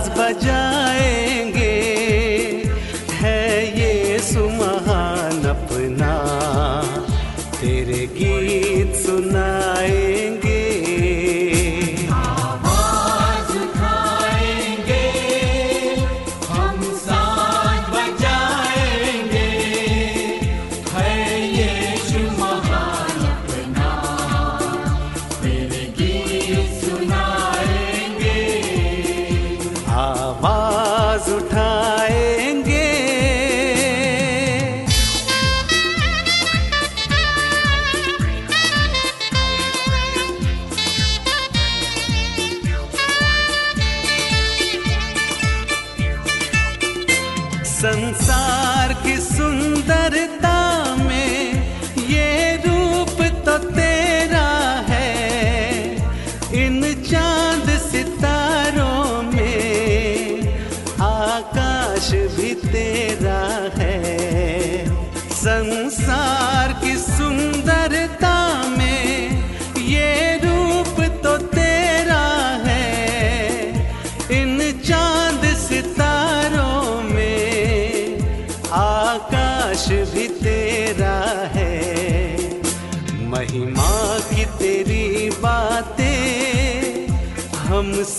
[0.00, 0.69] साज बजाएँगे
[47.80, 48.59] संसार।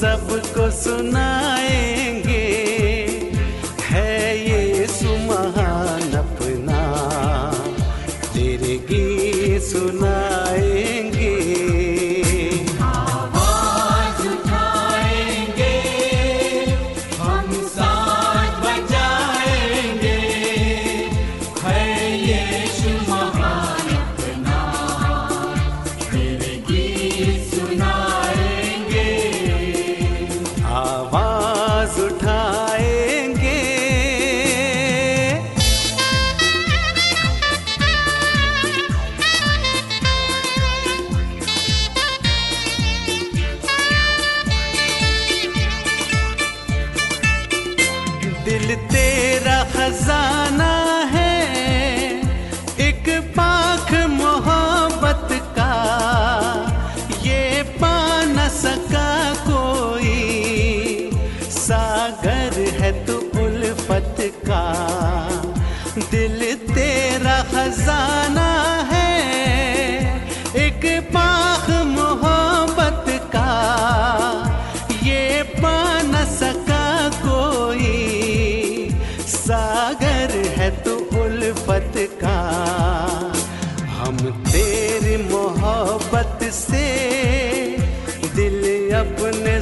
[0.01, 2.30] सबको सुनाएँगे।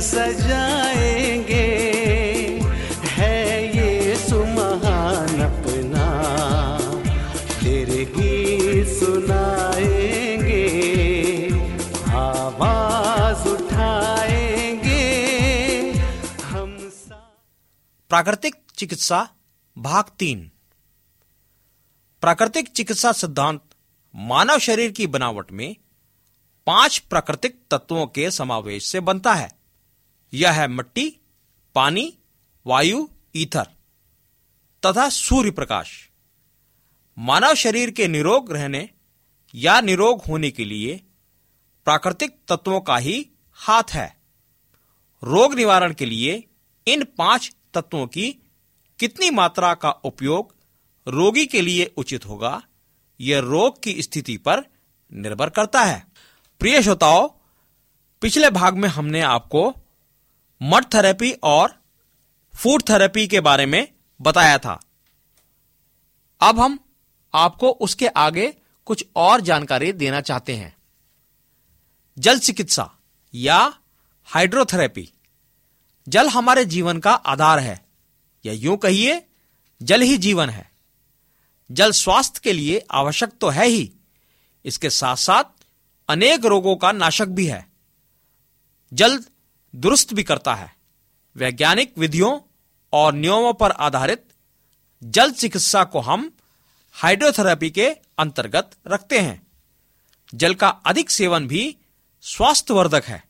[0.09, 1.65] सजाएँगे।
[3.05, 6.05] है ये सुमहान अपना।
[7.59, 10.59] तेरे गीत सुनाएँगे,
[12.11, 14.97] आवाज़ उठाएँगे।
[16.41, 16.91] हम
[18.09, 19.29] प्राकृतिक चिकित्सा,
[19.77, 20.51] भाग तीन।
[22.21, 23.61] प्राकृतिक चिकित्सा सिद्धांत,
[24.15, 25.75] मानव शरीर की बनावट में
[26.67, 29.58] पाँच प्राकृतिक तत्वों के समावेश से बनता है।
[30.33, 31.09] यह है मिट्टी,
[31.75, 32.13] पानी,
[32.65, 33.67] वायु, ईथर,
[34.83, 36.09] तथा सूर्य प्रकाश
[37.17, 38.89] मानव शरीर के निरोग रहने
[39.55, 41.01] या निरोग होने के लिए
[41.85, 44.07] प्राकृतिक तत्वों का ही हाथ है।
[45.23, 46.43] रोग निवारण के लिए
[46.87, 48.31] इन पाँच तत्वों की
[48.99, 50.55] कितनी मात्रा का उपयोग
[51.07, 52.61] रोगी के लिए उचित होगा,
[53.19, 54.63] यह रोग की स्थिति पर
[55.13, 56.05] निर्भर करता है।
[56.59, 57.27] प्रिय श्रोताओं,
[58.21, 59.69] पिछले भाग में हमने आपको
[60.61, 61.73] मड थेरेपी और
[62.53, 63.87] फ़ूड थेरेपी के बारे में
[64.21, 64.79] बताया था।
[66.41, 66.79] अब हम
[67.33, 68.47] आपको उसके आगे
[68.85, 70.75] कुछ और जानकारी देना चाहते हैं।
[72.17, 72.91] जल चिकित्सा
[73.33, 73.73] या
[74.27, 75.09] हाइड्रोथेरेपी।
[76.07, 77.85] जल हमारे जीवन का आधार है,
[78.45, 79.21] या यूँ कहिए,
[79.81, 80.69] जल ही जीवन है।
[81.71, 83.91] जल स्वास्थ्य के लिए आवश्यक तो है ही,
[84.65, 85.43] इसके साथ साथ
[86.09, 87.65] अनेक रोगों का नाशक भी है।
[88.93, 89.23] जल
[89.75, 90.75] दुरुस्त भी करता है।
[91.35, 92.39] वैज्ञानिक विधियों
[92.93, 94.23] और नियमों पर आधारित
[95.03, 96.31] जल चिकित्सा को हम
[96.91, 99.47] हाइड्रोथेरेपी के अंतर्गत रखते हैं।
[100.35, 101.77] जल का अधिक सेवन भी
[102.21, 103.23] स्वास्थ्यवर्धक है।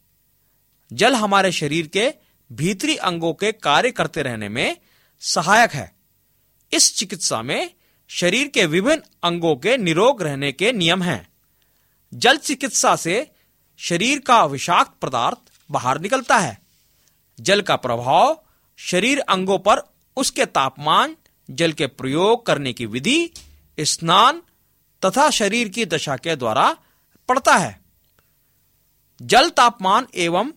[0.93, 2.13] जल हमारे शरीर के
[2.51, 4.77] भीतरी अंगों के कार्य करते रहने में
[5.19, 5.95] सहायक है।
[6.71, 7.73] इस चिकित्सा में
[8.07, 11.29] शरीर के विभिन्न अंगों के निरोग रहने के नियम हैं।
[12.13, 13.31] जल चिकित्सा से
[13.77, 15.37] शरीर का विषाक्त पदार्थ
[15.71, 16.61] बाहर निकलता है।
[17.39, 18.43] जल का प्रभाव
[18.77, 21.15] शरीर अंगों पर, उसके तापमान,
[21.51, 23.31] जल के प्रयोग करने की विधि,
[23.79, 24.41] स्नान
[25.05, 26.77] तथा शरीर की दशा के द्वारा
[27.27, 27.79] पड़ता है।
[29.21, 30.51] जल तापमान एवं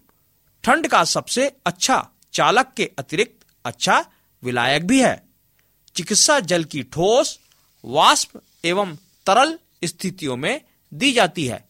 [0.64, 4.06] ठंड का सबसे अच्छा चालक के अतिरिक्त अच्छा
[4.42, 5.28] विलायक भी है।
[5.94, 7.40] चिकित्सा जल की ठोस,
[7.84, 10.60] वाष्प एवं तरल स्थितियों में
[10.94, 11.68] दी जाती है।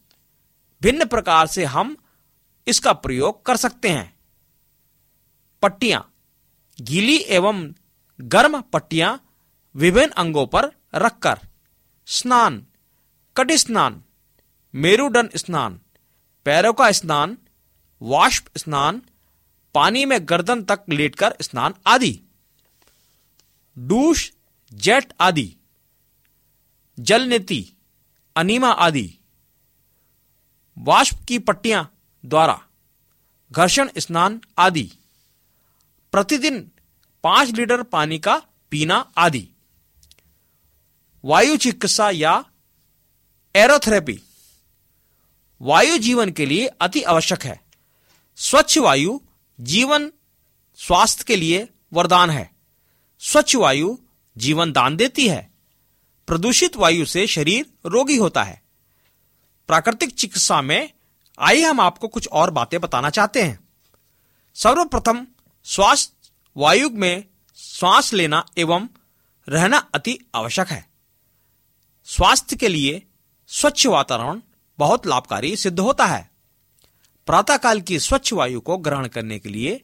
[0.83, 1.97] भिन्न प्रकार से हम
[2.67, 4.17] इसका प्रयोग कर सकते हैं।
[5.62, 6.12] पट्टियाँ,
[6.81, 7.75] गीली एवं
[8.20, 9.29] गर्म पट्टियाँ
[9.75, 11.38] विभिन्न अंगों पर रखकर,
[12.06, 12.67] स्नान,
[13.37, 14.03] कटि स्नान,
[14.75, 15.81] मेरुदंड स्नान,
[16.44, 17.38] पैरों का स्नान,
[18.03, 19.03] वाष्प स्नान,
[19.75, 22.20] पानी में गर्दन तक लेटकर स्नान आदि।
[23.79, 24.32] डूश,
[24.73, 25.56] जेट आदि
[26.99, 27.73] जल नीति
[28.37, 29.19] अनिमा आदि।
[30.79, 31.92] वाष्प की पट्टियाँ
[32.26, 32.62] द्वारा,
[33.52, 34.92] घर्षण, स्नान आदि।
[36.12, 36.70] प्रतिदिन
[37.24, 39.48] पाँच लीटर पानी का पीना आदि।
[41.24, 42.44] वायु चिकित्सा या
[43.56, 44.22] एरोथेरेपी।
[45.60, 47.60] वायु जीवन के लिए अति आवश्यक है।
[48.36, 49.20] स्वच्छ वायु
[49.60, 50.12] जीवन
[50.76, 52.50] स्वास्थ्य के लिए वरदान है।
[53.19, 53.98] स्वच्छ वायु
[54.36, 55.50] जीवन दान देती है।
[56.26, 58.62] प्रदूषित वायु से शरीर रोगी होता है।
[59.69, 60.92] प्राकृतिक चिकित्सा में
[61.43, 63.59] आइए हम आपको कुछ और बातें बताना चाहते हैं।
[64.55, 65.27] सर्वप्रथम
[65.65, 67.25] स्वास्थ्य वायु में
[67.56, 68.89] श्वास लेना एवं
[69.49, 70.87] रहना अति आवश्यक है।
[72.05, 73.03] स्वास्थ्य के लिए
[73.47, 74.41] स्वच्छ वातावरण
[74.79, 76.31] बहुत लाभकारी सिद्ध होता है।
[77.27, 79.81] प्रातःकाल की स्वच्छ वायु को ग्रहण करने के लिए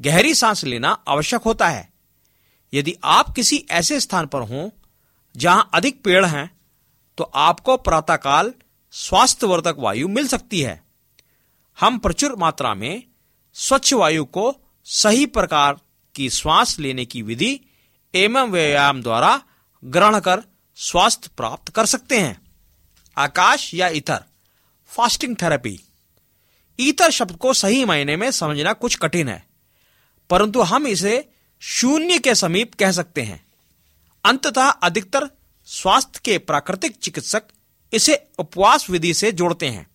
[0.00, 1.92] गहरी सांस लेना आवश्यक होता है।
[2.72, 4.68] यदि आप किसी ऐसे स्थान पर हों
[5.34, 6.50] जहाँ अधिक पेड़ हैं
[7.18, 8.52] तो आपको प्रातःकाल
[8.92, 10.85] स्वास्थ्यवर्धक वायु मिल सकती है।
[11.78, 13.02] हम प्रचुर मात्रा में
[13.56, 14.54] स्वच्छ वायु को
[14.86, 15.76] सही प्रकार
[16.14, 17.60] की श्वास लेने की विधि
[18.14, 19.40] एवं व्यायाम द्वारा
[19.82, 20.42] ग्रहण कर
[20.76, 22.40] स्वास्थ्य प्राप्त कर सकते हैं।
[23.16, 24.24] आकाश या इथर
[24.90, 25.78] फास्टिंग थेरेपी।
[26.78, 29.46] ईतर शब्द को सही मायने में समझना कुछ कठिन है,
[30.30, 31.28] परंतु हम इसे
[31.62, 33.44] शून्य के समीप कह सकते हैं।
[34.24, 35.28] अंततः अधिकतर
[35.68, 37.42] स्वास्थ्य के प्राकृतिक चिकित्सक
[37.92, 39.86] इसे उपवास विधि से जोड़ते हैं।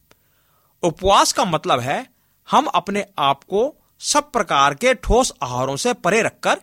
[0.83, 2.09] उपवास का मतलब है,
[2.51, 6.61] हम अपने आप को सब प्रकार के ठोस आहारों से परे रखकर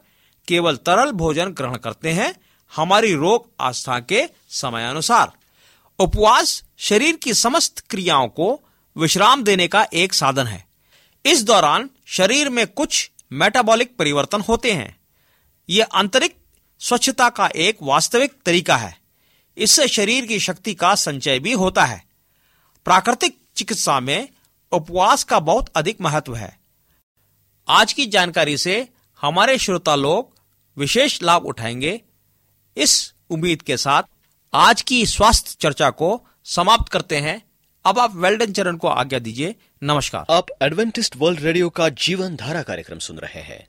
[0.48, 2.34] केवल तरल भोजन ग्रहण करते हैं
[2.76, 5.32] हमारी रोग आस्था के समयानुसार।
[5.98, 8.60] उपवास शरीर की समस्त क्रियाओं को
[8.96, 10.66] विश्राम देने का एक साधन है।
[11.26, 14.96] इस दौरान शरीर में कुछ मेटाबॉलिक परिवर्तन होते हैं।
[15.70, 16.36] यह आंतरिक
[16.80, 18.98] स्वच्छता का एक वास्तविक तरीका है।
[19.56, 22.04] इससे शरीर की शक्ति का संचय भी होता है।
[22.84, 24.28] प्राकृतिक चिकित्सा में
[24.72, 26.58] उपवास का बहुत अधिक महत्व है।
[27.68, 28.88] आज की जानकारी से
[29.20, 30.34] हमारे श्रोता लोग
[30.76, 32.00] विशेष लाभ उठाएँगे।
[32.76, 34.02] इस उम्मीद के साथ
[34.54, 37.42] आज की स्वास्थ्य चर्चा को समाप्त करते हैं।
[37.84, 42.62] अब आप वेल्डन चरण को आज्ञा दीजिए। नमस्कार। आप एडवेंटिस्ट वर्ल्ड रेडियो का जीवन धारा
[42.62, 43.66] कार्यक्रम सुन रहे हैं।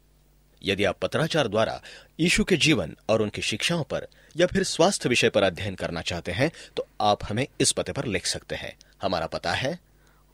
[0.63, 1.81] यदि आप पत्राचार द्वारा
[2.19, 6.31] यीशु के जीवन और उनकी शिक्षाओं पर या फिर स्वास्थ्य विषय पर अध्ययन करना चाहते
[6.31, 9.79] हैं तो आप हमें इस पते पर लिख सकते हैं। हमारा पता है।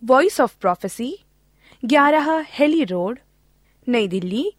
[0.03, 1.17] वॉइस ऑफ़ प्रोफेसी
[1.86, 3.20] ग्यारह हेली रोड
[3.88, 4.51] नई दिल्ली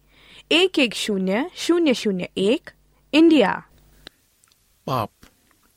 [0.51, 2.69] एक एक शून्य शून्य शून्य एक
[3.13, 3.51] इंडिया।
[4.85, 5.11] पाप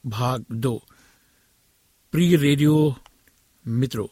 [0.07, 0.83] भाग दो।
[2.13, 2.97] प्रिय रेडियो
[3.67, 4.07] मित्रों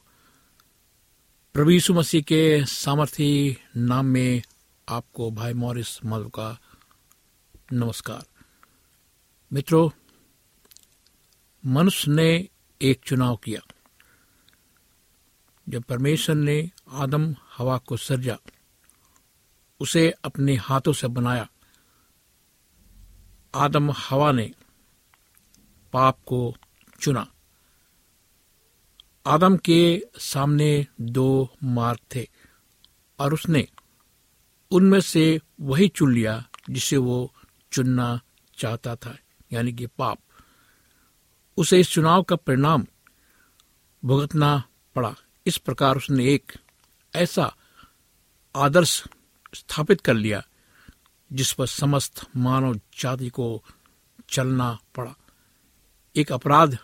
[1.54, 4.42] प्रभु यीशु मसीह के सामर्थी नाम में
[4.88, 6.59] आपको भाई मॉरिस मधु का
[7.73, 8.26] नमस्कार।
[9.52, 9.90] मित्रों,
[11.66, 12.49] मनुष्य ने
[12.83, 13.61] एक चुनाव किया।
[15.68, 18.38] जब परमेश्वर ने आदम हवा को सर्जा
[19.80, 21.49] उसे अपने हाथों से बनाया,
[23.54, 24.54] आदम हवा ने
[25.92, 26.57] पाप को
[27.00, 27.33] चुना।
[29.26, 32.28] आदम के सामने दो मार्ग थे
[33.18, 33.68] और उसने
[34.70, 37.34] उनमें से वही चुन लिया जिसे वो
[37.72, 38.20] चुनना
[38.58, 39.18] चाहता था,
[39.52, 40.18] यानी कि पाप।
[41.56, 42.87] उसे इस चुनाव का परिणाम
[44.04, 44.62] भुगतना
[44.94, 45.14] पड़ा।
[45.46, 46.52] इस प्रकार उसने एक
[47.14, 47.56] ऐसा
[48.56, 49.04] आदर्श
[49.54, 50.46] स्थापित कर लिया,
[51.32, 53.64] जिस पर समस्त मानव जाति को
[54.30, 55.14] चलना पड़ा।
[56.16, 56.78] एक अपराध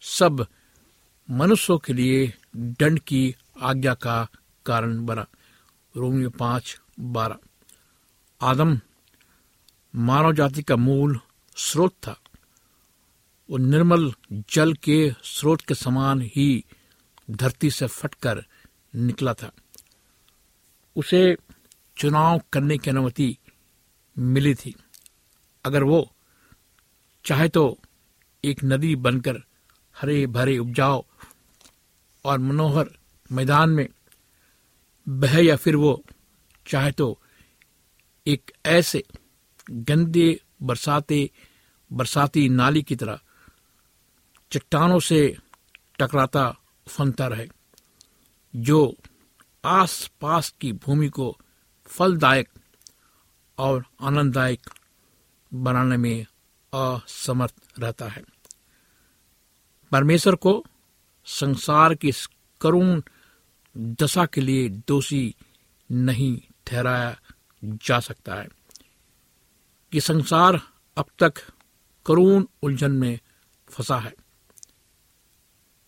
[0.00, 0.46] सब
[1.30, 4.28] मनुष्यों के लिए दंड की आज्ञा का
[4.66, 5.26] कारण बना।
[5.96, 7.38] रोमियो पाँच बारह।
[8.40, 8.80] आदम,
[9.96, 11.20] मानव जाति का मूल
[11.56, 12.20] स्रोत था।
[13.50, 16.64] वो निर्मल जल के स्रोत के समान ही
[17.30, 18.44] धरती से फटकर
[18.94, 19.52] निकला था।
[20.96, 21.36] उसे
[21.96, 23.38] चुनाव करने की अनुमति
[24.18, 24.76] मिली थी।
[25.64, 26.14] अगर वो
[27.24, 27.78] चाहे तो
[28.44, 29.36] एक नदी बनकर
[30.00, 31.04] हरे भरे उपजाओ
[32.24, 32.90] और मनोहर
[33.32, 33.88] मैदान में
[35.08, 36.04] बह या फिर वो
[36.66, 37.18] चाहे तो
[38.26, 39.04] एक ऐसे
[39.70, 41.30] गंदे, बरसाते,
[41.92, 43.20] बरसाती नाली की तरह
[44.52, 45.36] चट्टानों से
[45.98, 46.56] टकराता
[46.88, 47.48] फनता रहे,
[48.56, 48.96] जो
[49.64, 51.38] आस पास की भूमि को
[51.86, 52.48] फलदायक
[53.58, 54.70] और आनंददायक
[55.54, 56.26] बनाने में
[56.74, 58.22] असमर्थ रहता है।
[59.92, 60.64] परमेश्वर को
[61.24, 62.12] संसार की
[62.60, 63.02] करुण
[63.76, 65.34] दशा के लिए दोषी
[65.92, 67.20] नहीं ठहराया
[67.64, 68.48] जा सकता है।
[69.92, 70.60] कि संसार
[70.96, 71.32] अब तक
[72.06, 73.20] करुण उलझन में
[73.70, 74.14] फंसा है।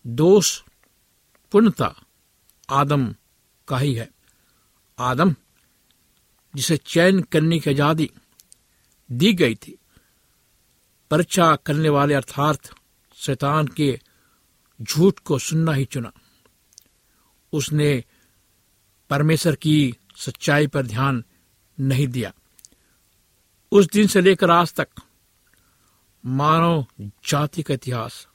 [0.07, 0.61] दोष
[1.51, 1.95] पूर्णता
[2.69, 3.15] आदम
[3.67, 4.11] का ही है।
[4.99, 5.35] आदम,
[6.55, 8.11] जिसे चयन करने की आज़ादी
[9.11, 9.77] दी गई थी
[11.11, 12.59] परीक्षा करने वाले अर्थात
[13.15, 13.99] शैतान के
[14.81, 16.11] झूठ को सुनना ही चुना।
[17.53, 18.03] उसने
[19.09, 21.23] परमेश्वर की सच्चाई पर ध्यान
[21.79, 22.33] नहीं दिया।
[23.71, 24.87] उस दिन से लेकर आज तक
[26.25, 28.27] मानव जाति का इतिहास,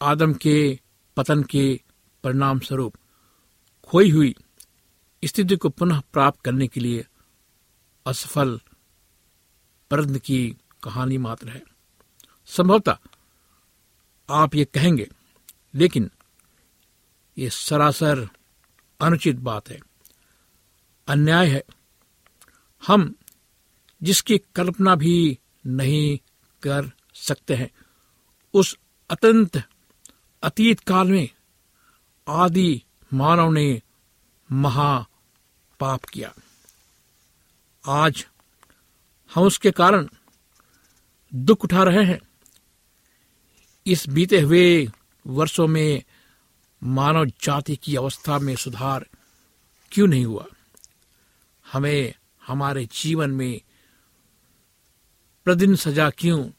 [0.00, 0.80] आदम के,
[1.16, 1.80] पतन के
[2.24, 2.96] परिणाम स्वरूप
[3.88, 4.34] खोई हुई
[5.24, 7.04] स्थिति को पुनः प्राप्त करने के लिए
[8.06, 8.60] असफल
[9.90, 11.62] प्रयत्न की कहानी मात्र है।
[12.46, 12.96] संभवतः
[14.28, 15.08] आप ये कहेंगे,
[15.74, 16.10] लेकिन
[17.38, 18.28] ये सरासर
[19.00, 19.89] अनुचित बात है।
[21.10, 21.64] अन्याय है।
[22.86, 23.14] हम
[24.02, 26.18] जिसकी कल्पना भी नहीं
[26.62, 27.70] कर सकते हैं,
[28.54, 28.76] उस
[29.10, 29.62] अत्यंत
[30.42, 31.28] अतीत काल में
[32.28, 32.82] आदि
[33.14, 33.82] मानव ने
[34.52, 35.08] महा
[35.80, 36.34] पाप किया।
[37.86, 38.26] आज
[39.34, 40.08] हम उसके कारण
[41.34, 42.20] दुख उठा रहे हैं।
[43.86, 44.88] इस बीते हुए
[45.26, 46.02] वर्षों में
[46.84, 49.06] मानव जाति की अवस्था में सुधार
[49.92, 50.46] क्यों नहीं हुआ?
[51.72, 52.14] हमें
[52.46, 53.60] हमारे जीवन में
[55.44, 56.50] प्रतिदिन सजा क्यों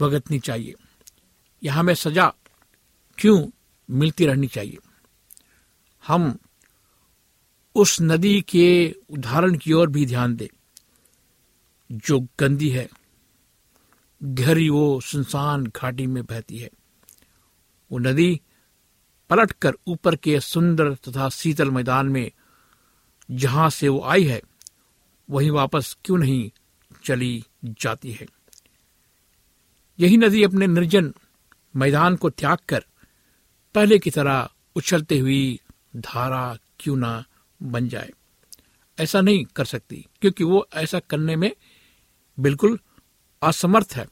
[0.00, 0.74] भुगतनी चाहिए?
[1.64, 2.32] या हमें सजा
[3.18, 3.50] क्यों
[3.90, 4.78] मिलती रहनी चाहिए?
[6.06, 6.38] हम
[7.74, 10.48] उस नदी के उदाहरण की ओर भी ध्यान दें,
[11.92, 12.88] जो गंदी है,
[14.22, 16.70] गहरी वो सुनसान घाटी में बहती है।
[17.92, 18.40] वो नदी
[19.30, 22.30] पलटकर ऊपर के सुंदर तथा शीतल मैदान में
[23.32, 24.42] जहाँ से वो आई है,
[25.30, 26.50] वहीं वापस क्यों नहीं
[27.04, 28.26] चली जाती है?
[30.00, 31.14] यही नदी अपने निर्जन
[31.76, 32.84] मैदान को त्याग कर
[33.74, 35.60] पहले की तरह उछलते हुई
[35.96, 37.24] धारा क्यों ना
[37.62, 38.10] बन जाए।
[38.98, 41.56] ऐसा नहीं कर सकती, क्योंकि वो ऐसा करने में
[42.40, 42.78] बिल्कुल
[43.42, 44.06] असमर्थ है।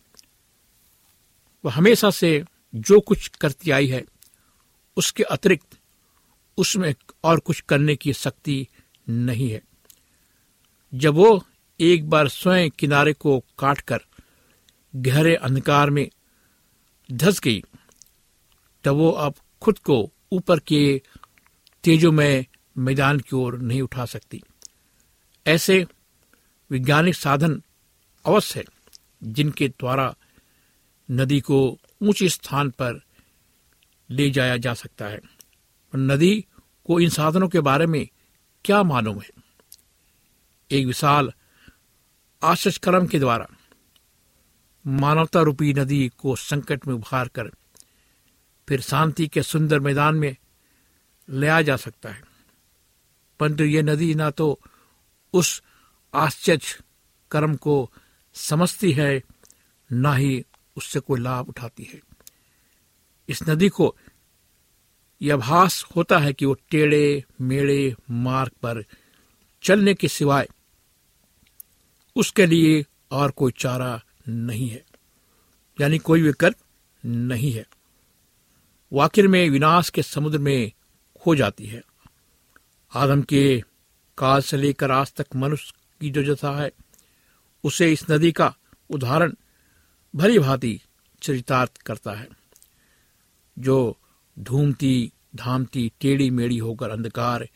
[1.65, 4.05] वह हमेशा से जो कुछ करती आई है,
[4.97, 5.79] उसके अतिरिक्त
[6.57, 8.69] उसमें और कुछ करने की शक्ति
[9.11, 9.63] नहीं है।
[10.95, 11.47] जब वो
[11.81, 14.01] एक बार स्वयं किनारे को काटकर
[14.97, 16.11] गहरे अंधकार में
[17.13, 17.65] धस गई,
[18.85, 21.03] तब वो अब खुद को ऊपर के
[21.85, 22.47] तेजो में
[22.79, 24.43] मैदान की ओर नहीं उठा सकती।
[25.47, 25.87] ऐसे
[26.71, 27.63] वैज्ञानिक साधन
[28.27, 28.67] अवश्य है,
[29.23, 30.15] जिनके द्वारा
[31.11, 33.03] नदी को ऊँचे स्थान पर
[34.11, 35.21] ले जाया जा सकता है।
[35.97, 36.45] नदी
[36.87, 38.09] को इन साधनों के बारे में
[38.65, 39.31] क्या मालूम है?
[40.71, 41.33] एक विशाल
[42.43, 43.49] आश्चर्यक्रम के द्वारा
[44.87, 47.51] मानवता रूपी नदी को संकट में उभार कर
[48.69, 50.37] फिर शांति के सुंदर मैदान में
[51.29, 52.23] ले आ जा सकता है।
[53.41, 54.61] परंतु ये नदी ना तो
[55.33, 55.63] उस
[56.15, 56.83] आश्चर्य
[57.31, 57.93] कर्म को
[58.35, 59.23] समझती है,
[59.93, 60.45] ना ही
[60.77, 62.01] उससे कोई लाभ उठाती है।
[63.29, 63.97] इस नदी को
[65.23, 68.85] यह आभास होता है कि वो टेढ़े, मेढ़े मार्ग पर
[69.63, 70.49] चलने के सिवाय
[72.17, 74.85] उसके लिए और कोई चारा नहीं है,
[75.81, 76.57] यानी कोई विकल्प
[77.05, 77.67] नहीं है।
[78.93, 80.73] वो आखिर में विनाश के समुद्र में
[81.21, 81.83] खो जाती है।
[82.93, 83.63] आदम के
[84.19, 86.73] काल से लेकर आज तक मनुष्य की जो जथा है,
[87.65, 88.55] उसे इस नदी का
[88.91, 89.33] उदाहरण
[90.15, 90.81] भली भांति
[91.23, 92.29] चरितार्थ करता है,
[93.59, 93.97] जो
[94.37, 97.49] धूमती, धामती, टेढ़ी मेढ़ी होकर अंधकार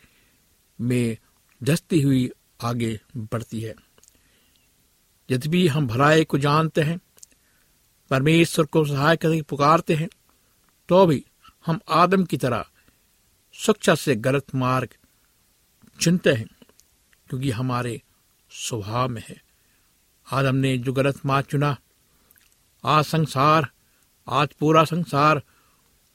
[0.79, 1.17] में
[1.61, 2.29] धसती हुई
[2.59, 3.73] आगे बढ़ती है।
[5.29, 6.99] यद्यपि हम भलाई को जानते हैं,
[8.11, 10.09] परमेश्वर को सहाय करके पुकारते हैं
[10.89, 11.23] तो भी
[11.65, 12.65] हम आदम की तरह
[13.55, 14.89] सुक्षा से गलत मार्ग
[15.99, 16.47] चुनते हैं,
[17.29, 18.01] क्योंकि हमारे
[18.51, 19.41] स्वभाव में है।
[20.27, 21.75] आदम ने जो गलत मार्ग चुना,
[22.83, 23.67] आज संसार,
[24.27, 25.41] आज पूरा संसार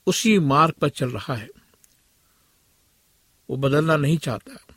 [0.07, 1.49] उसी मार्ग पर चल रहा है।
[3.49, 4.75] वो बदलना नहीं चाहता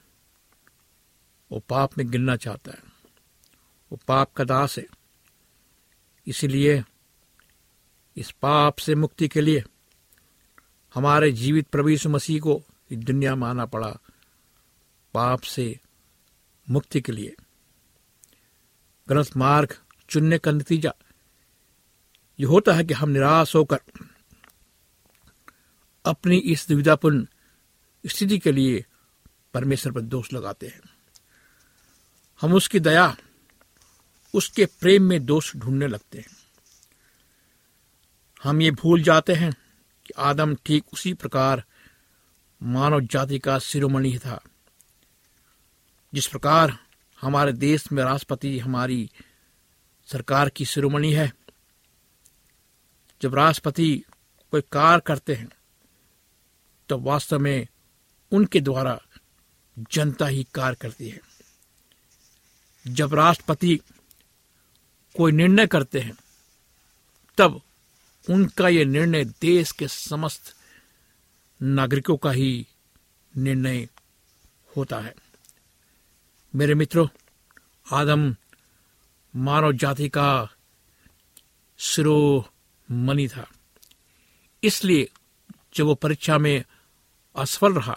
[1.53, 2.83] वो पाप में गिरना चाहता है।
[3.93, 4.87] वो पाप का दास है।
[6.27, 6.85] इसलिए
[8.17, 9.65] इस पाप से मुक्ति के लिए
[10.95, 13.99] हमारे जीवित यीशु मसीह को इस दुनिया में आना पड़ा
[15.15, 15.81] पाप से
[16.71, 17.37] मुक्ति के लिए।
[19.09, 19.77] गलत मार्ग
[20.09, 20.95] चुनने का नतीजा
[22.41, 23.81] ये होता है कि हम निराश होकर
[26.05, 27.27] अपनी इस दुविधापूर्ण
[28.07, 28.85] स्थिति के लिए
[29.55, 30.81] परमेश्वर पर दोष लगाते हैं।
[32.41, 33.17] हम उसकी दया,
[34.35, 36.37] उसके प्रेम में दोष ढूँढने लगते हैं।
[38.43, 39.53] हम ये भूल जाते हैं
[40.07, 41.65] कि आदम ठीक उसी प्रकार
[42.63, 44.45] मानव जाति का शिरोमणि था।
[46.15, 46.79] जिस प्रकार
[47.21, 49.11] हमारे देश में राष्ट्रपति हमारी
[50.07, 51.33] सरकार की शिरोमणि है,
[53.23, 54.05] जब राष्ट्रपति
[54.51, 55.49] कोई कार्य करते हैं
[56.89, 57.67] तो वास्तव में
[58.33, 59.01] उनके द्वारा
[59.93, 61.21] जनता ही कार्य करती है।
[62.87, 63.81] जब राष्ट्रपति
[65.17, 66.17] कोई निर्णय करते हैं,
[67.39, 67.63] तब
[68.31, 70.57] उनका यह निर्णय देश के समस्त
[71.63, 72.67] नागरिकों का ही
[73.37, 73.89] निर्णय
[74.77, 75.15] होता है।
[76.55, 77.09] मेरे मित्रों,
[77.93, 78.37] आदम
[79.37, 80.49] मानव जाति का
[81.79, 83.51] शिरोमणि था।
[84.63, 85.09] इसलिए
[85.75, 86.65] जब वो परीक्षा में
[87.37, 87.97] असफल रहा।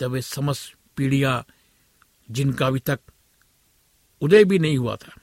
[0.00, 1.44] तब वे समस्त पीढ़ियाँ
[2.28, 3.00] जिनका अभी तक
[4.22, 5.14] उदय भी नहीं हुआ था,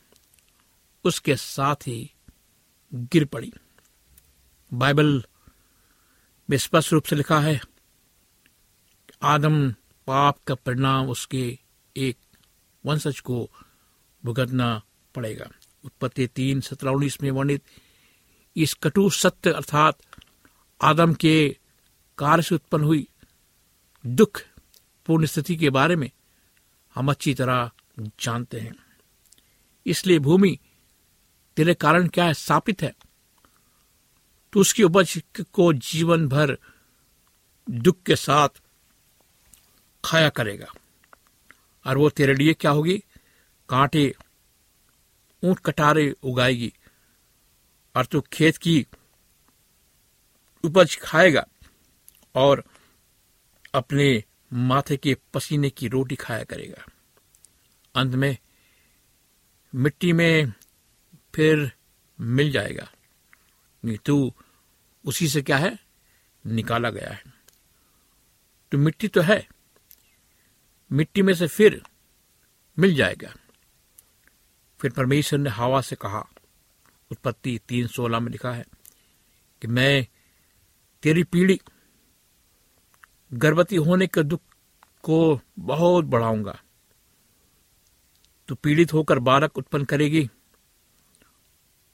[1.06, 2.10] उसके साथ ही
[2.94, 3.52] गिर पड़ी।
[4.72, 5.24] बाइबल
[6.50, 7.60] में स्पष्ट रूप से लिखा है,
[9.24, 9.72] आदम
[10.08, 11.60] पाप का परिणाम उसके
[11.96, 12.18] एक
[12.84, 13.50] वंशज को
[14.24, 14.82] भुगतना
[15.16, 15.50] पड़ेगा।
[15.84, 17.64] उत्पत्ति तीन, सत्रह, उन्नीस में वर्णित,
[18.56, 20.00] इस कटु सत्य अर्थात
[20.82, 21.56] आदम के
[22.18, 23.08] कार्य से उत्पन्न हुई
[24.06, 24.42] दुख
[25.06, 26.12] पूर्ण स्थिति के बारे में
[26.96, 28.76] हम अच्छी तरह जानते हैं।
[29.86, 30.60] इसलिए भूमि
[31.56, 32.96] तेरे कारण क्या है स्थापित है?
[34.54, 36.58] तो उसकी उपज को जीवन भर
[37.70, 38.50] दुख के साथ
[40.06, 40.68] खाया करेगा।
[41.86, 43.04] और वो तेरे लिए क्या होगी?
[43.70, 44.16] कांटे,
[45.44, 46.74] ऊँट कटारे उगाएगी।
[47.96, 48.88] और तू खेत की
[50.64, 51.48] उपज खाएगा।
[52.38, 52.64] और
[53.74, 54.24] अपने
[54.54, 56.86] माथे के पसीने की रोटी खाया करेगा।
[57.96, 58.38] अंत में
[59.76, 60.54] मिट्टी में
[61.36, 61.72] फिर
[62.22, 62.92] मिल जाएगा।
[63.86, 64.34] नहीं तू
[65.06, 65.80] उसी से क्या है?
[66.46, 67.24] निकाला गया है।
[68.72, 69.48] तो मिट्टी तो है।
[70.92, 71.82] मिट्टी में से फिर
[72.80, 73.36] मिल जाएगा।
[74.80, 76.30] फिर परमेश्वर ने हवा से कहा,
[77.12, 78.66] उत्पत्ति तीन सोलह में लिखा है
[79.62, 80.08] कि मैं
[81.04, 81.62] तेरी पीढ़ी
[83.34, 84.42] गर्भवती होने के दुख
[85.04, 86.62] को बहुत बढ़ाऊँगा।
[88.48, 90.30] तू पीड़ित होकर बालक उत्पन्न करेगी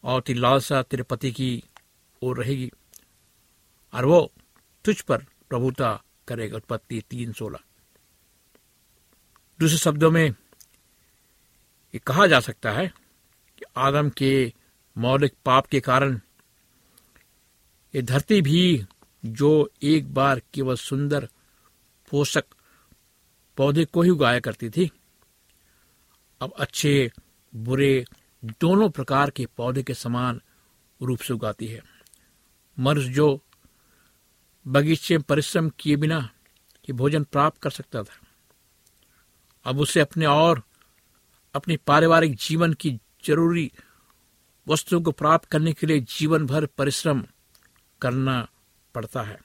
[0.03, 1.63] और तेरी लालसा तेरे पति की
[2.21, 2.71] ओर रहेगी।
[3.93, 4.31] और वो
[4.85, 7.59] तुझ पर प्रभुता करेगा, उत्पत्ति तीन सोलह।
[9.59, 10.25] दूसरे शब्दों में
[11.93, 12.87] ये कहा जा सकता है
[13.57, 14.53] कि आदम के
[14.97, 16.19] मौलिक पाप के कारण
[17.95, 18.85] ये धरती भी
[19.23, 21.27] जो एक बार केवल सुंदर
[22.11, 22.45] पोषक
[23.57, 24.89] पौधे को ही उगाया करती थी।
[26.41, 27.11] अब अच्छे,
[27.53, 28.05] बुरे,
[28.61, 30.41] दोनों प्रकार के पौधे के समान
[31.01, 31.81] रूप से उगाती है।
[32.77, 33.39] मनुष्य जो
[34.65, 36.19] बगीचे में परिश्रम किए बिना
[36.89, 38.19] ये भोजन प्राप्त कर सकता था,
[39.65, 40.63] अब उसे अपने और
[41.55, 42.91] अपने पारिवारिक जीवन की
[43.25, 43.71] ज़रूरी
[44.67, 47.23] वस्तुओं को प्राप्त करने के लिए जीवन भर परिश्रम
[48.01, 48.47] करना
[48.95, 49.39] पड़ता है।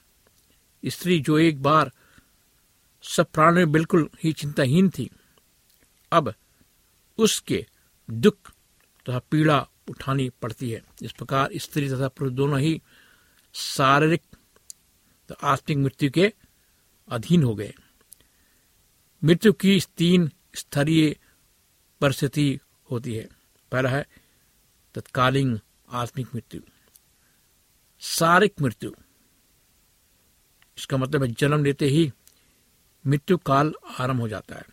[0.85, 1.91] स्त्री जो एक बार
[3.03, 5.09] सब प्राण में बिल्कुल ही चिंताहीन थी,
[6.11, 6.33] अब
[7.17, 7.65] उसके
[8.09, 8.51] दुख
[9.05, 9.59] तथा पीड़ा
[9.89, 12.81] उठानी पड़ती है। इस प्रकार स्त्री तथा पुरुष दोनों ही
[13.53, 14.21] शारीरिक
[15.43, 16.33] आत्मिक मृत्यु के
[17.07, 17.73] अधीन हो गए।
[19.23, 21.15] मृत्यु की तीन स्तरीय
[22.01, 22.59] परिस्थिति
[22.91, 23.27] होती है।
[23.71, 24.05] पहला है
[24.95, 25.59] तत्कालीन
[25.91, 26.61] आत्मिक मृत्यु,
[28.01, 28.91] शारीरिक मृत्यु।
[30.79, 32.11] इसका मतलब है जन्म लेते ही
[33.07, 34.63] मृत्यु काल आरंभ हो जाता है।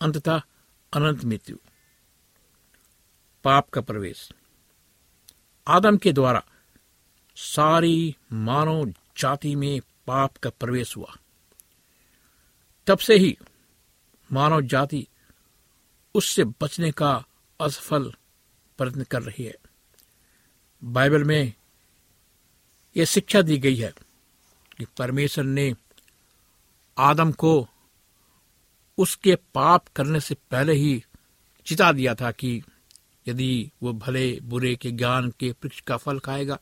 [0.00, 0.40] अंततः
[0.92, 1.56] अनंत मृत्यु।
[3.44, 4.32] पाप का प्रवेश।
[5.68, 6.44] आदम के द्वारा
[7.36, 11.16] सारी मानव जाति में पाप का प्रवेश हुआ।
[12.86, 13.38] तब से ही
[14.32, 15.06] मानव जाति
[16.14, 17.24] उससे बचने का
[17.60, 18.12] असफल
[18.78, 19.56] प्रयत्न कर रही है।
[20.84, 21.52] बाइबल में
[22.96, 24.09] यह शिक्षा दी गई है
[24.80, 25.74] कि परमेश्वर ने
[26.98, 27.68] आदम को
[28.98, 31.04] उसके पाप करने से पहले ही
[31.66, 32.62] चिता दिया था कि
[33.28, 36.58] यदि वो भले बुरे के ज्ञान के वृक्ष का फल खाएगा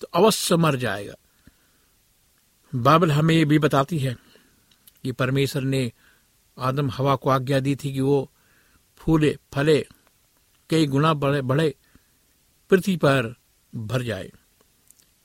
[0.00, 1.14] तो अवश्य मर जाएगा।
[2.74, 4.16] बाइबल हमें भी बताती है
[5.04, 5.92] कि परमेश्वर ने
[6.58, 8.30] आदम हवा को आज्ञा दी थी कि वो
[8.96, 9.86] फूले, फले,
[10.70, 11.74] कई गुना बढ़े बढ़े,
[12.70, 13.34] पृथ्वी पर
[13.74, 14.32] भर जाए।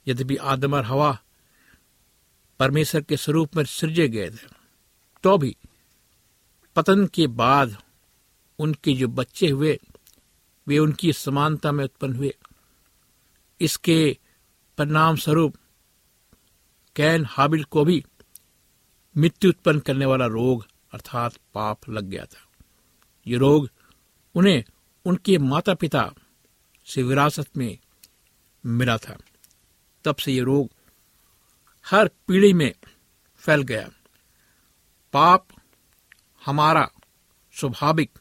[0.07, 1.17] यद्यपि आदम और हवा
[2.59, 4.47] परमेश्वर के स्वरूप में सृजे गए थे
[5.23, 5.55] तो भी
[6.75, 7.77] पतन के बाद
[8.59, 9.79] उनके जो बच्चे हुए,
[10.67, 12.35] वे उनकी समानता में उत्पन्न हुए।
[13.61, 14.17] इसके
[14.77, 15.55] परिणाम स्वरूप
[16.95, 18.05] कैन हाबिल को भी
[19.17, 22.47] मृत्यु उत्पन्न करने वाला रोग अर्थात पाप लग गया था।
[23.27, 23.69] ये रोग
[24.35, 24.63] उन्हें
[25.05, 26.13] उनके माता पिता
[26.85, 27.77] से विरासत में
[28.65, 29.17] मिला था।
[30.05, 30.69] तब से ये रोग
[31.85, 32.73] हर पीढ़ी में
[33.37, 33.89] फैल गया।
[35.13, 35.47] पाप
[36.45, 36.91] हमारा
[37.53, 38.19] स्वाभाविक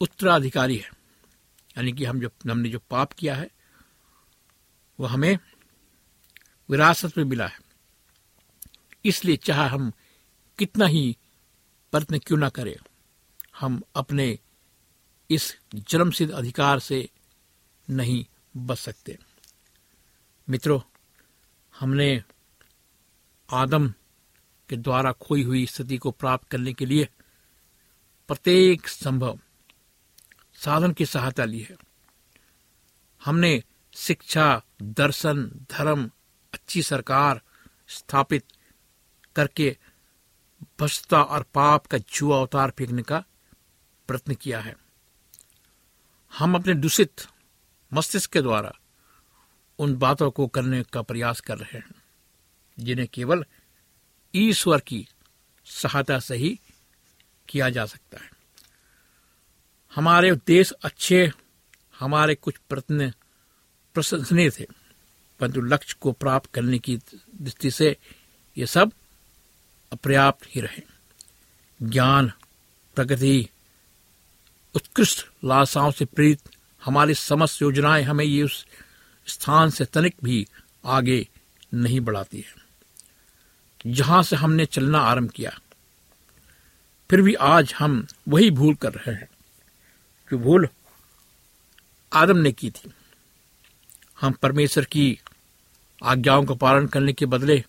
[0.00, 0.90] उत्तराधिकारी है।
[1.76, 3.50] यानी कि हम जो, हमने जो पाप किया है,
[5.00, 5.38] वह हमें
[6.70, 7.58] विरासत में मिला है।
[9.04, 9.92] इसलिए चाहे हम
[10.58, 11.16] कितना ही
[11.92, 12.76] प्रयत्न क्यों ना करें,
[13.60, 14.38] हम अपने
[15.30, 17.08] इस जन्मसिद्ध अधिकार से
[17.90, 19.18] नहीं बच सकते।
[20.50, 20.80] मित्रों,
[21.78, 22.24] हमने
[23.50, 23.94] आदम
[24.68, 27.08] के द्वारा खोई हुई स्थिति को प्राप्त करने के लिए
[28.28, 29.38] प्रत्येक संभव
[30.54, 31.76] साधन की सहायता ली है।
[33.24, 36.10] हमने शिक्षा, दर्शन, धर्म,
[36.54, 37.40] अच्छी सरकार
[37.88, 38.44] स्थापित
[39.36, 39.76] करके
[40.62, 43.24] भ्रष्टता और पाप का जुआ उतार फेंकने का
[44.08, 44.76] प्रयत्न किया है।
[46.38, 47.20] हम अपने दूषित
[47.92, 48.78] मस्तिष्क के द्वारा
[49.78, 51.94] उन बातों को करने का प्रयास कर रहे हैं,
[52.80, 53.44] जिन्हें केवल
[54.34, 55.08] ईश्वर की
[55.64, 56.60] सहायता से ही
[57.48, 58.30] किया जा सकता है।
[59.94, 61.32] हमारे उद्देश्य अच्छे,
[61.98, 63.12] हमारे कुछ प्रयत्न
[63.94, 64.66] प्रशंसनीय थे,
[65.40, 66.96] परंतु लक्ष्य को प्राप्त करने की
[67.36, 67.96] दृष्टि से
[68.58, 68.92] ये सब
[69.92, 70.82] अपर्याप्त ही रहे।
[71.82, 72.32] ज्ञान,
[72.94, 73.48] प्रगति,
[74.74, 76.40] उत्कृष्ट लालसाओं से प्रेरित
[76.84, 78.66] हमारी समस्त योजनाएँ हमें ये उस
[79.28, 80.46] स्थान से तनिक भी
[80.86, 81.26] आगे
[81.74, 85.58] नहीं बढ़ाती है। जहाँ से हमने चलना आरंभ किया,
[87.10, 89.28] फिर भी आज हम वही भूल कर रहे हैं
[90.30, 90.68] जो भूल
[92.12, 92.90] आदम ने की थी।
[94.20, 95.18] हम परमेश्वर की
[96.02, 97.62] आज्ञाओं का पालन करने के बदले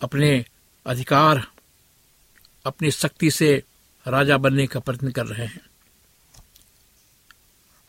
[0.00, 0.44] अपने
[0.86, 1.46] अधिकार,
[2.64, 3.62] अपनी शक्ति से
[4.06, 5.60] राजा बनने का प्रयत्न कर रहे हैं।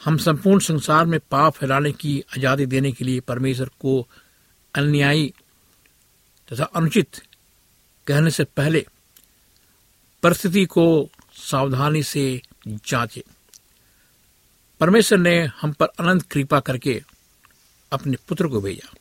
[0.05, 4.07] हम संपूर्ण संसार में पाप फैलाने की आज़ादी देने के लिए परमेश्वर को
[4.75, 5.33] अन्यायी
[6.49, 7.21] तथा अनुचित
[8.07, 8.87] कहने से पहले
[10.23, 13.23] परिस्थिति को सावधानी से जांचे।
[14.79, 17.03] परमेश्वर ने हम पर अनंत कृपा करके
[17.91, 18.93] अपने पुत्र को भेजा।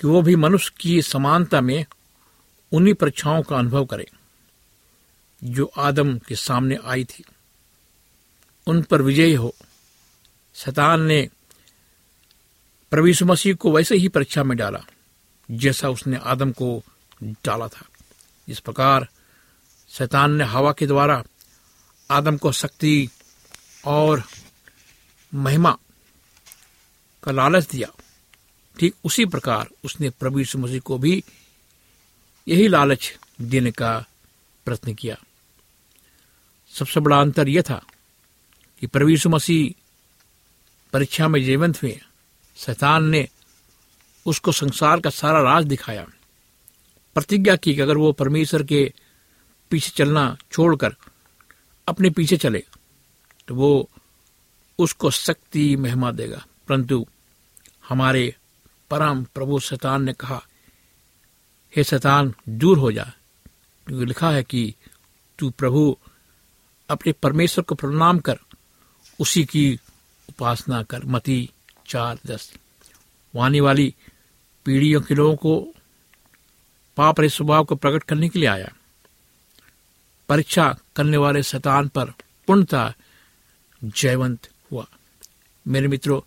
[0.00, 1.84] कि वो भी मनुष्य की समानता में
[2.72, 4.06] उन्हीं परीक्षाओं का अनुभव करे,
[5.44, 7.24] जो आदम के सामने आई थी।
[8.66, 9.54] उन पर विजयी हो।
[10.54, 11.28] शतान ने
[12.90, 14.84] प्रवीषु मसीह को वैसे ही परीक्षा में डाला,
[15.50, 16.82] जैसा उसने आदम को
[17.22, 17.86] डाला था।
[18.48, 19.08] इस प्रकार
[19.90, 21.22] शैतान ने हवा के द्वारा
[22.10, 23.08] आदम को शक्ति
[23.84, 24.22] और
[25.34, 25.76] महिमा
[27.22, 27.88] का लालच दिया।
[28.78, 31.22] ठीक उसी प्रकार उसने प्रभु यीशु मसीह को भी
[32.48, 34.04] यही लालच देने का
[34.66, 35.16] प्रयत्न किया।
[36.74, 37.82] सबसे बड़ा अंतर यह था
[38.80, 39.82] कि यीशु मसीह
[40.92, 42.00] परीक्षा में जीवंत हुए।
[42.56, 43.28] शैतान ने
[44.26, 46.06] उसको संसार का सारा राज दिखाया।
[47.14, 48.92] प्रतिज्ञा की कि अगर वो परमेश्वर के
[49.70, 50.96] पीछे चलना छोड़कर
[51.88, 52.64] अपने पीछे चले
[53.48, 53.90] तो वो
[54.78, 57.06] उसको शक्ति महिमा देगा। परंतु
[57.88, 58.34] हमारे
[58.90, 60.46] परम प्रभु शैतान ने कहा,
[61.76, 63.12] हे शैतान, दूर हो जा।
[63.86, 64.74] क्योंकि लिखा है कि
[65.38, 65.96] तू प्रभु
[66.88, 68.38] अपने परमेश्वर को प्रणाम कर
[69.20, 69.80] उसी की
[70.28, 71.50] उपासना कर, मती
[71.86, 72.52] चार दस।
[73.34, 73.94] वानी वाली
[74.64, 75.74] पीढ़ियों के लोगों को
[76.96, 78.72] पाप रहे स्वभाव को प्रकट करने के लिए आया।
[80.28, 82.10] परीक्षा करने वाले शैतान पर
[82.46, 82.94] पूर्णता
[83.84, 84.86] जयवंत हुआ।
[85.68, 86.20] मेरे मित्रों,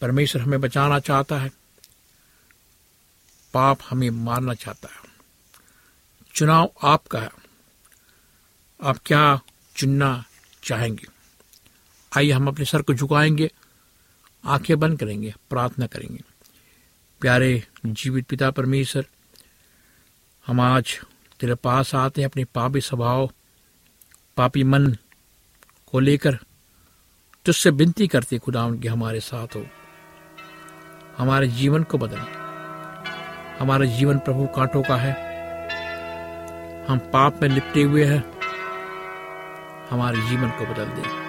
[0.00, 1.48] परमेश्वर हमें बचाना चाहता है।
[3.54, 5.12] पाप हमें मारना चाहता है।
[6.34, 7.30] चुनाव आपका है।
[8.82, 9.40] आप क्या
[9.76, 10.24] चुनना
[10.64, 11.11] चाहेंगे?
[12.16, 13.50] आइए हम अपने सर को झुकाएँगे,
[14.44, 16.20] आँखें बंद करेंगे, प्रार्थना करेंगे।
[17.20, 19.06] प्यारे जीवित पिता परमेश्वर,
[20.46, 21.00] हम आज
[21.40, 23.30] तेरे पास आते हैं अपने पापी स्वभाव,
[24.36, 24.96] पापी मन
[25.86, 26.38] को लेकर,
[27.44, 29.66] तुझसे विनती करते खुदा उनके हमारे साथ हो।
[31.18, 32.18] हमारे जीवन को बदल।
[33.60, 35.32] हमारा जीवन प्रभु कांटों का है।
[36.84, 38.38] हम पाप में लिपटे हुए हैं।
[39.90, 41.21] हमारे जीवन को बदल दे।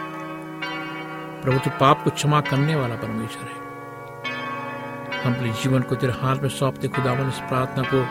[1.43, 3.61] प्रभु तो पाप को क्षमा करने वाला परमेश्वर है।
[5.23, 8.03] हम अपने जीवन को तेरे हाथ में सौंपते खुदावन इस प्रार्थना को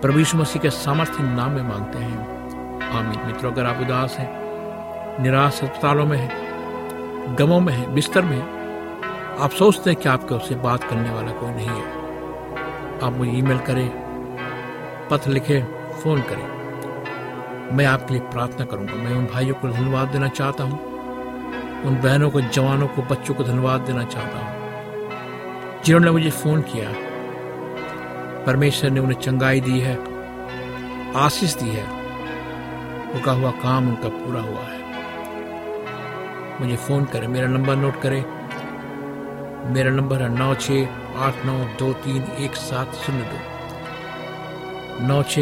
[0.00, 2.18] प्रभु मसीह के सामर्थ्य नाम में मांगते हैं।
[2.90, 8.40] आमीन। मित्रों, अगर आप उदास हैं, निराश अस्पतालों में हैं, गमों में हैं, बिस्तर में
[9.40, 13.58] आप सोचते हैं कि आपके उससे बात करने वाला कोई नहीं है। आप मुझे ईमेल
[13.58, 13.88] करें,
[15.10, 20.28] पत्र लिखें, फ़ोन करें। मैं आपके लिए प्रार्थना करूँगा। मैं उन भाइयों को धन्यवाद देना
[20.28, 20.91] चाहता हूँ।
[21.84, 24.62] उन बहनों को, जवानों को, बच्चों को धन्यवाद देना चाहता हूँ।
[25.82, 26.92] जिन्होंने मुझे फ़ोन किया,
[28.46, 29.98] परमेश्वर ने उन्हें चंगाई दी है,
[31.16, 32.02] आशीष दी है।
[33.14, 34.82] रुका हुआ काम उनका पूरा हुआ है।
[36.60, 38.24] मुझे फ़ोन करें, मेरा नंबर नोट करें।
[39.74, 40.70] मेरा नंबर है नौ छ
[41.16, 43.38] आठ नौ दो तीन एक सात शून्य दो।
[45.06, 45.38] नौ छ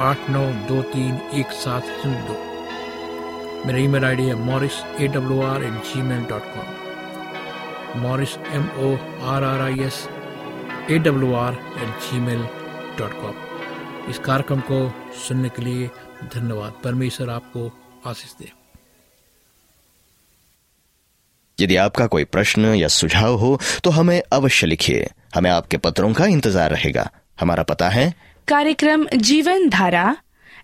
[0.00, 2.53] आठ नौ दो तीन एक सात शून्य दो।
[3.66, 5.72] मेरा ईमेल आईडी है Morris A W R at
[6.02, 8.90] Gmail dot com Morris M O
[9.32, 10.00] R R I S
[10.90, 12.42] A W R at Gmail
[12.98, 14.80] dot com इस कार्यक्रम को
[15.18, 15.86] सुनने के लिए
[16.34, 17.70] धन्यवाद। परमेश्वर आपको
[18.06, 18.50] आशीष दे।
[21.58, 26.26] यदि आपका कोई प्रश्न या सुझाव हो तो हमें अवश्य लिखिए। हमें आपके पत्रों का
[26.26, 27.08] इंतज़ार रहेगा।
[27.40, 28.12] हमारा पता है
[28.48, 30.04] कार्यक्रम Jeevan Dhara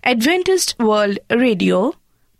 [0.07, 1.93] Adventist world radio